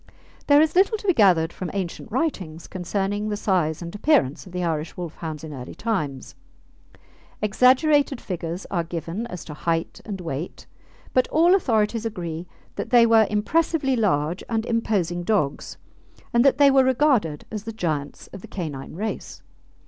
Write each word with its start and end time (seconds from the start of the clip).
There 0.47 0.59
is 0.63 0.75
little 0.75 0.97
to 0.97 1.05
be 1.05 1.13
gathered 1.13 1.53
from 1.53 1.69
ancient 1.75 2.11
writings 2.11 2.65
concerning 2.65 3.29
the 3.29 3.37
size 3.37 3.83
and 3.83 3.93
appearance 3.93 4.47
of 4.47 4.51
the 4.51 4.63
Irish 4.63 4.97
Wolfhounds 4.97 5.43
in 5.43 5.53
early 5.53 5.75
times. 5.75 6.33
Exaggerated 7.39 8.19
figures 8.19 8.65
are 8.71 8.83
given 8.83 9.27
as 9.27 9.45
to 9.45 9.53
height 9.53 10.01
and 10.03 10.19
weight; 10.19 10.65
but 11.13 11.27
all 11.27 11.53
authorities 11.53 12.03
agree 12.03 12.47
that 12.77 12.89
they 12.89 13.05
were 13.05 13.27
impressively 13.29 13.95
large 13.95 14.43
and 14.49 14.65
imposing 14.65 15.21
dogs, 15.21 15.77
and 16.33 16.43
that 16.43 16.57
they 16.57 16.71
were 16.71 16.83
regarded 16.83 17.45
as 17.51 17.65
the 17.65 17.71
giants 17.71 18.25
of 18.33 18.41
the 18.41 18.47
canine 18.47 18.95
race. 18.95 19.43